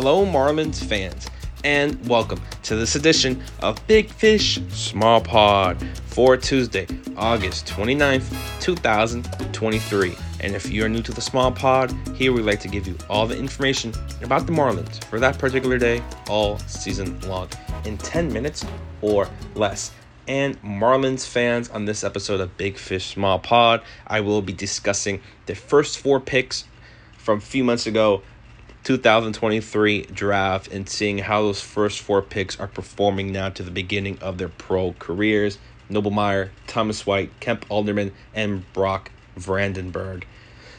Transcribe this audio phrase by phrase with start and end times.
[0.00, 1.26] Hello, Marlins fans,
[1.64, 6.86] and welcome to this edition of Big Fish Small Pod for Tuesday,
[7.16, 10.14] August 29th, 2023.
[10.38, 12.96] And if you are new to the Small Pod, here we like to give you
[13.10, 13.92] all the information
[14.22, 17.48] about the Marlins for that particular day all season long
[17.84, 18.64] in 10 minutes
[19.00, 19.90] or less.
[20.28, 25.20] And Marlins fans, on this episode of Big Fish Small Pod, I will be discussing
[25.46, 26.66] the first four picks
[27.16, 28.22] from a few months ago
[28.88, 34.18] 2023 draft and seeing how those first four picks are performing now to the beginning
[34.20, 35.58] of their pro careers.
[35.90, 40.24] Noble Meyer, Thomas White, Kemp Alderman, and Brock Vradenburg.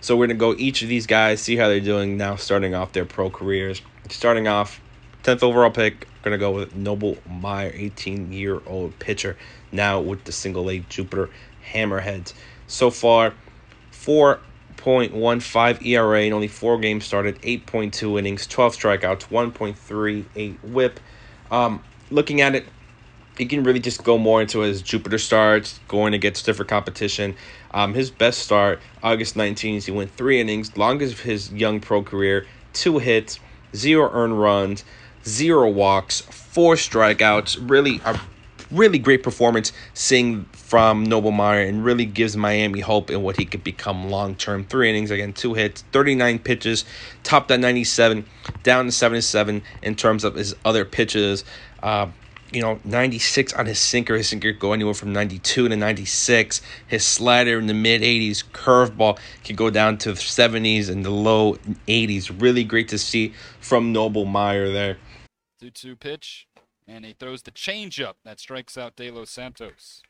[0.00, 2.76] So we're going to go each of these guys, see how they're doing now starting
[2.76, 3.82] off their pro careers.
[4.08, 4.80] Starting off,
[5.24, 9.36] 10th overall pick, going to go with Noble Meyer, 18 year old pitcher,
[9.72, 11.28] now with the single A Jupiter
[11.72, 12.34] Hammerheads.
[12.68, 13.34] So far,
[13.90, 14.38] four
[14.76, 21.00] 6.15 ERA in only four games started, 8.2 innings, 12 strikeouts, 1.38 whip.
[21.50, 22.66] Um, looking at it,
[23.36, 27.36] he can really just go more into his Jupiter starts, going against different competition.
[27.72, 32.02] Um, his best start, August 19th, he went three innings, longest of his young pro
[32.02, 33.38] career, two hits,
[33.74, 34.84] zero earned runs,
[35.24, 37.58] zero walks, four strikeouts.
[37.68, 38.18] Really a
[38.70, 43.44] really great performance seeing from Noble Meyer and really gives Miami hope in what he
[43.44, 44.64] could become long term.
[44.64, 46.84] Three innings, again, two hits, 39 pitches,
[47.22, 48.24] topped at 97,
[48.62, 51.44] down to 77 in terms of his other pitches.
[51.82, 52.08] Uh,
[52.52, 54.16] you know, 96 on his sinker.
[54.16, 56.62] His sinker go anywhere from 92 to 96.
[56.86, 61.10] His slider in the mid 80s, curveball can go down to the 70s and the
[61.10, 61.54] low
[61.88, 62.40] 80s.
[62.40, 64.98] Really great to see from Noble Meyer there.
[65.60, 66.46] 2 2 pitch
[66.88, 70.02] and he throws the changeup that strikes out De Los Santos.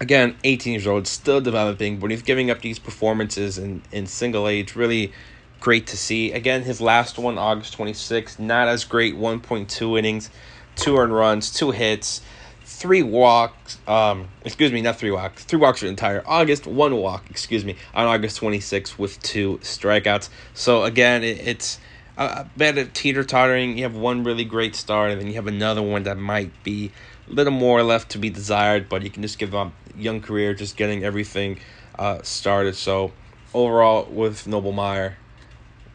[0.00, 4.46] Again, 18 years old, still developing, but he's giving up these performances in, in single
[4.46, 4.64] A.
[4.74, 5.12] Really
[5.60, 6.32] great to see.
[6.32, 10.30] Again, his last one, August 26th, not as great 1.2 innings,
[10.76, 12.20] two earned runs, two hits,
[12.64, 13.78] three walks.
[13.88, 15.44] Um, excuse me, not three walks.
[15.44, 20.28] Three walks for entire August, one walk, excuse me, on August 26th with two strikeouts.
[20.54, 21.78] So, again, it, it's
[22.18, 23.78] a bit of teeter tottering.
[23.78, 26.90] You have one really great start, and then you have another one that might be
[27.28, 28.88] a little more left to be desired.
[28.88, 31.60] But you can just give up young career, just getting everything
[31.98, 32.74] uh, started.
[32.76, 33.12] So
[33.54, 35.16] overall, with Noble Meyer,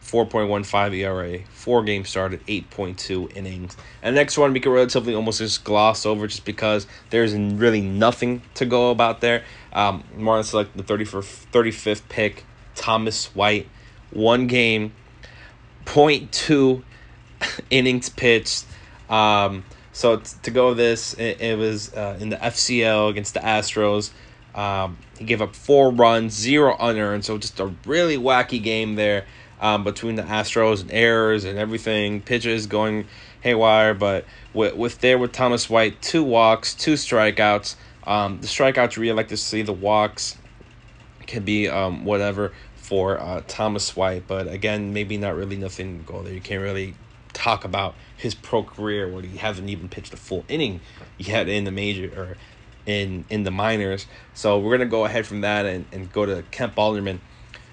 [0.02, 3.76] 4.15 ERA, four games started, 8.2 innings.
[4.02, 8.42] And next one we can relatively almost just gloss over just because there's really nothing
[8.54, 9.44] to go about there.
[9.72, 13.66] Um, Marlins select the 35th, 35th pick, Thomas White,
[14.10, 14.92] one game,
[15.84, 16.82] 0.2
[17.70, 18.64] innings pitched.
[19.08, 23.40] Um, so t- to go this, it, it was uh, in the FCL against the
[23.40, 24.10] Astros.
[24.54, 27.24] Um, he gave up four runs, zero unearned.
[27.24, 29.26] So just a really wacky game there
[29.60, 32.20] um, between the Astros and errors and everything.
[32.20, 33.06] Pitches going
[33.40, 37.76] haywire, but with, with there with Thomas White, two walks, two strikeouts.
[38.06, 40.36] Um, the strikeouts really like to see the walks
[41.26, 42.52] can be um, whatever
[42.84, 46.34] for uh, Thomas White, but again, maybe not really nothing to go there.
[46.34, 46.94] You can't really
[47.32, 50.82] talk about his pro career where he hasn't even pitched a full inning
[51.16, 52.36] yet in the major or
[52.84, 54.06] in in the minors.
[54.34, 57.22] So we're gonna go ahead from that and, and go to Kemp Alderman,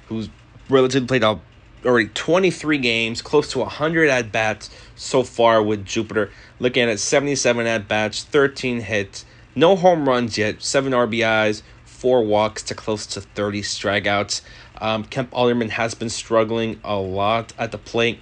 [0.07, 0.29] who's
[0.69, 1.41] relatively played out
[1.85, 6.31] already 23 games, close to 100 at bats so far with Jupiter.
[6.59, 12.63] Looking at 77 at bats, 13 hits, no home runs yet, 7 RBIs, 4 walks
[12.63, 14.41] to close to 30 strikeouts.
[14.81, 18.19] Um, Kemp Alderman has been struggling a lot at the plate.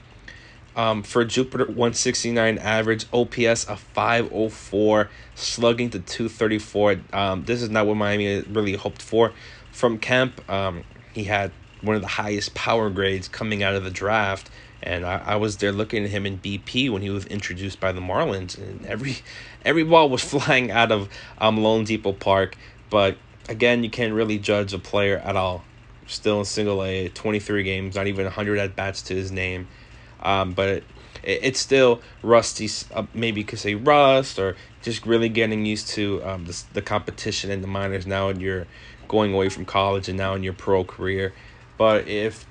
[0.75, 6.98] Um, for Jupiter 169 average, OPS of 504, slugging to 234.
[7.12, 9.34] Um, this is not what Miami really hoped for
[9.72, 10.48] from Kemp.
[10.50, 10.84] Um,
[11.14, 14.50] he had one of the highest power grades coming out of the draft.
[14.81, 17.92] And I, I was there looking at him in BP when he was introduced by
[17.92, 19.18] the Marlins, and every
[19.66, 22.56] every ball was flying out of um, loanDepot Park.
[22.89, 23.18] But
[23.50, 25.63] again, you can't really judge a player at all
[26.09, 29.67] still in single A, 23 games, not even 100 at bats to his name.
[30.21, 30.83] Um, but it,
[31.23, 32.69] it, it's still rusty.
[32.94, 36.81] Uh, maybe you could say rust or just really getting used to um, the, the
[36.81, 38.65] competition in the minors now and you're
[39.07, 41.33] going away from college and now in your pro career.
[41.77, 42.45] But if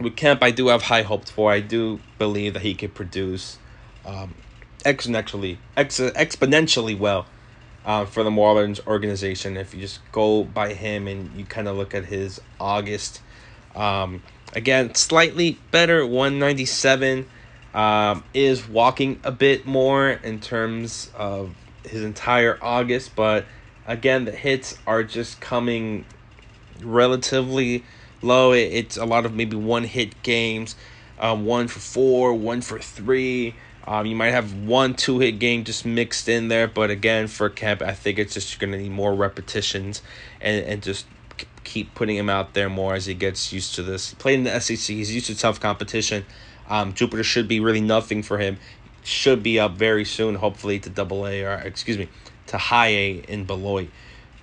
[0.00, 1.50] with Kemp, I do have high hopes for.
[1.50, 3.58] I do believe that he could produce
[4.06, 4.34] um,
[4.84, 7.26] exponentially, ex- exponentially well
[7.88, 9.56] uh, for the Marlins organization.
[9.56, 13.22] If you just go by him and you kind of look at his August,
[13.74, 14.22] um,
[14.54, 17.28] again, slightly better, 197.
[17.74, 21.54] Um, is walking a bit more in terms of
[21.84, 23.44] his entire August, but
[23.86, 26.04] again, the hits are just coming
[26.82, 27.84] relatively
[28.22, 28.52] low.
[28.52, 30.76] It, it's a lot of maybe one hit games.
[31.20, 33.54] um, one for four, one for three.
[33.88, 37.48] Um, you might have one two hit game just mixed in there, but again, for
[37.48, 40.02] Kemp, I think it's just going to need more repetitions
[40.42, 41.06] and, and just
[41.64, 44.12] keep putting him out there more as he gets used to this.
[44.12, 46.26] Played in the SEC, he's used to tough competition.
[46.68, 48.58] Um, Jupiter should be really nothing for him.
[49.04, 52.10] Should be up very soon, hopefully to double A or excuse me,
[52.48, 53.88] to high A in Beloit.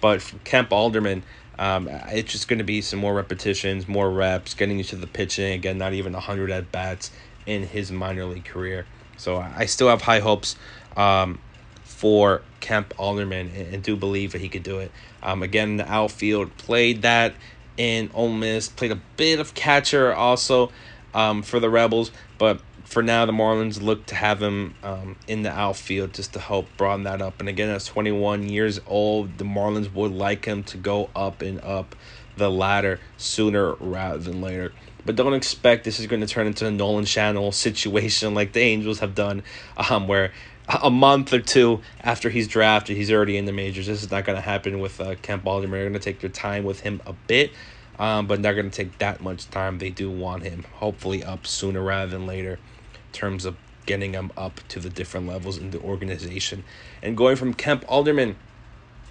[0.01, 1.21] But for Kemp Alderman,
[1.59, 5.05] um, it's just going to be some more repetitions, more reps, getting used to the
[5.05, 5.53] pitching.
[5.53, 7.11] Again, not even 100 at bats
[7.45, 8.87] in his minor league career.
[9.17, 10.55] So I still have high hopes
[10.97, 11.39] um,
[11.83, 14.91] for Kemp Alderman and, and, do believe that he could do it.
[15.21, 17.33] Um, again, the outfield played that
[17.77, 20.71] in Ole Miss, played a bit of catcher also
[21.13, 25.41] um, for the Rebels, but for now the Marlins look to have him um, in
[25.41, 27.39] the outfield just to help broaden that up.
[27.39, 31.59] And again, at 21 years old, the Marlins would like him to go up and
[31.61, 31.95] up
[32.37, 34.71] the ladder sooner rather than later.
[35.05, 38.61] But don't expect this is going to turn into a Nolan Schanuel situation like the
[38.61, 39.43] Angels have done,
[39.89, 40.31] um, where
[40.67, 43.85] a month or two after he's drafted, he's already in the majors.
[43.85, 45.79] This is not going to happen with uh, Kemp Alderman.
[45.79, 47.51] They're going to take their time with him a bit,
[47.99, 49.77] um, but not going to take that much time.
[49.77, 54.31] They do want him, hopefully, up sooner rather than later in terms of getting him
[54.35, 56.63] up to the different levels in the organization.
[57.03, 58.35] And going from Kemp Alderman,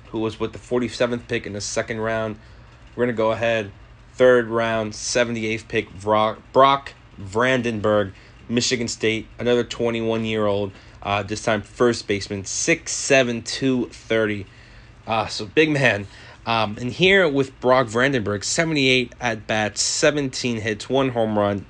[0.06, 2.36] who was with the 47th pick in the second round,
[2.96, 3.70] we're going to go ahead
[4.14, 8.12] third round, 78th pick, Brock, Vradenburg,
[8.48, 10.72] Michigan State, another 21 year old,
[11.02, 14.46] uh, this time first baseman, 6'7, 230.
[15.06, 16.06] Uh, so big man.
[16.46, 21.64] Um, and here with Brock Vradenburg, 78 at bats, 17 hits, one home run,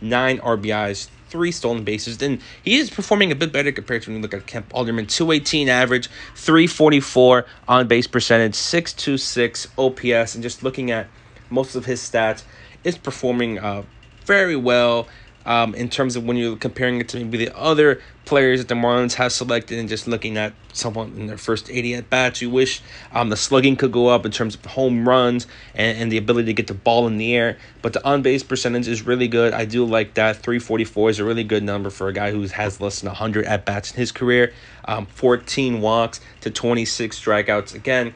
[0.00, 2.18] nine RBIs, three stolen bases.
[2.18, 5.06] Then he is performing a bit better compared to when you look at Kemp Alderman.
[5.06, 10.34] 218 average, 344 on base percentage, 626 OPS.
[10.34, 11.08] And just looking at
[11.50, 12.44] most of his stats,
[12.84, 13.82] is performing uh,
[14.24, 15.08] very well.
[15.46, 18.74] Um, in terms of when you're comparing it to maybe the other players that the
[18.74, 22.50] Marlins have selected and just looking at someone in their first 80 at bats, you
[22.50, 26.18] wish um, the slugging could go up in terms of home runs and, and the
[26.18, 27.56] ability to get the ball in the air.
[27.80, 29.54] But the on base percentage is really good.
[29.54, 30.36] I do like that.
[30.36, 33.64] 344 is a really good number for a guy who has less than 100 at
[33.64, 34.52] bats in his career.
[34.84, 37.74] Um, 14 walks to 26 strikeouts.
[37.74, 38.12] Again,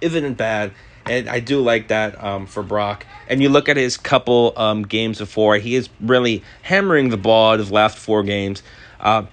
[0.00, 0.72] isn't bad
[1.06, 3.06] and I do like that um, for Brock.
[3.28, 7.58] And you look at his couple um, games before, he is really hammering the ball
[7.58, 8.62] his last four games.
[9.00, 9.24] Uh,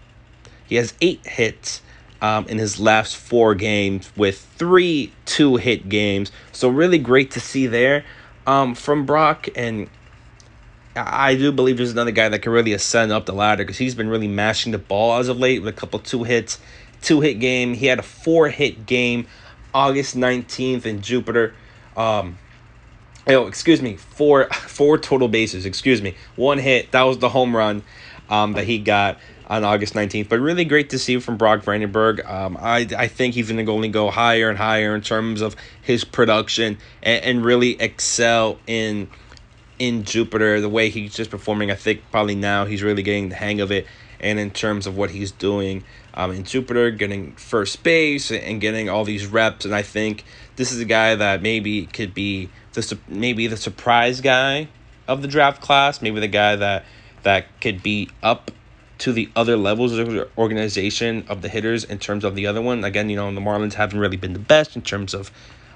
[0.65, 1.81] he has eight hits
[2.21, 6.31] um, in his last four games with three two hit games.
[6.51, 8.03] So, really great to see there
[8.47, 9.47] um, from Brock.
[9.55, 9.89] And
[10.95, 13.95] I do believe there's another guy that can really ascend up the ladder because he's
[13.95, 16.59] been really mashing the ball as of late with a couple two hits,
[17.01, 17.73] two hit game.
[17.73, 19.27] He had a four hit game
[19.73, 21.53] August 19th in Jupiter.
[21.95, 22.37] Um,
[23.27, 25.65] oh, excuse me, four four total bases.
[25.65, 26.91] Excuse me, one hit.
[26.91, 27.83] That was the home run
[28.29, 30.29] um, that he got on August 19th.
[30.29, 32.29] But really great to see from Brock Vradenburg.
[32.29, 35.55] Um, I, I think he's going to only go higher and higher in terms of
[35.81, 39.09] his production and, and really excel in
[39.79, 40.61] in Jupiter.
[40.61, 43.71] The way he's just performing, I think probably now he's really getting the hang of
[43.71, 43.87] it.
[44.19, 48.89] And in terms of what he's doing um, in Jupiter, getting first base and getting
[48.89, 49.63] all these reps.
[49.63, 50.25] And I think
[50.57, 54.67] this is a guy that maybe could be the maybe the surprise guy
[55.07, 56.01] of the draft class.
[56.01, 56.83] Maybe the guy that
[57.23, 58.51] that could be up
[58.99, 62.61] to the other levels of the organization of the hitters in terms of the other
[62.61, 62.83] one.
[62.83, 65.31] Again, you know, the Marlins haven't really been the best in terms of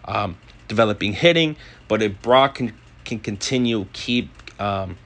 [0.06, 1.56] um, developing hitting,
[1.88, 2.74] but if Brock can
[3.06, 4.30] can continue keep
[4.60, 4.98] um,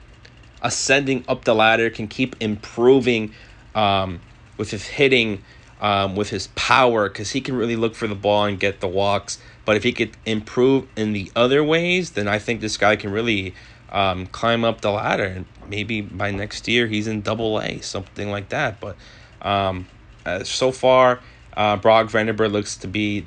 [0.62, 3.32] ascending up the ladder, can keep improving
[3.74, 4.20] um,
[4.56, 5.42] with his hitting,
[5.80, 8.88] um, with his power, because he can really look for the ball and get the
[8.88, 9.38] walks.
[9.64, 13.12] But if he could improve in the other ways, then I think this guy can
[13.12, 13.54] really
[13.90, 15.26] um, climb up the ladder.
[15.26, 18.80] And maybe by next year, he's in double A, something like that.
[18.80, 18.96] But
[19.42, 19.86] um,
[20.24, 21.20] uh, so far,
[21.56, 23.26] uh, Brock Vradenburg looks to be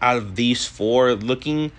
[0.00, 1.72] out of these four, looking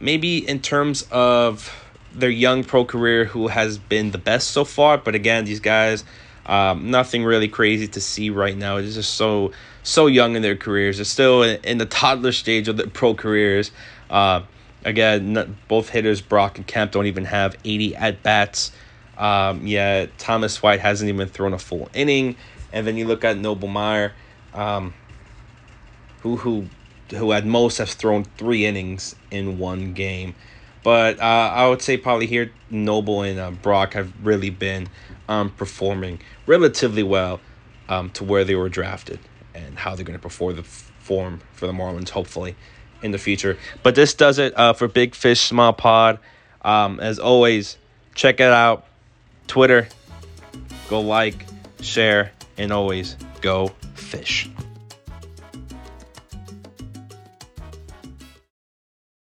[0.00, 1.72] maybe in terms of
[2.12, 4.98] their young pro career, who has been the best so far.
[4.98, 6.04] But again, these guys
[6.46, 8.76] um, nothing really crazy to see right now.
[8.76, 9.52] It's just so
[9.82, 10.96] so young in their careers.
[10.98, 13.70] They're still in, the toddler stage of their pro careers.
[14.10, 14.42] Uh,
[14.84, 18.72] again, both hitters Brock and Kemp don't even have 80 at bats.
[19.16, 22.36] Um, yeah, Thomas White hasn't even thrown a full inning.
[22.72, 24.12] And then you look at Noble Meyer,
[24.52, 24.92] um,
[26.22, 26.66] who who
[27.10, 30.34] who at most has thrown three innings in one game.
[30.82, 31.22] But uh,
[31.54, 34.88] I would say probably here Noble and uh, Brock have really been
[35.28, 37.40] um, performing relatively well
[37.88, 39.18] um, to where they were drafted
[39.54, 42.56] and how they're going to perform the form for the Marlins, hopefully,
[43.02, 43.58] in the future.
[43.82, 46.18] But this does it uh, for Big Fish Small Pod.
[46.62, 47.76] Um, as always,
[48.14, 48.86] check it out.
[49.46, 49.88] Twitter.
[50.88, 51.46] Go like,
[51.80, 54.48] share, and always go fish.